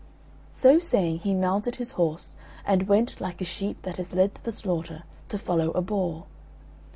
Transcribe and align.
So 0.49 0.79
saying 0.79 1.19
he 1.19 1.35
mounted 1.35 1.75
his 1.75 1.91
horse, 1.91 2.35
and 2.65 2.87
went, 2.87 3.21
like 3.21 3.39
a 3.39 3.45
sheep 3.45 3.83
that 3.83 3.99
is 3.99 4.15
led 4.15 4.33
to 4.33 4.43
the 4.43 4.51
slaughter, 4.51 5.03
to 5.29 5.37
follow 5.37 5.69
a 5.73 5.83
boar. 5.83 6.25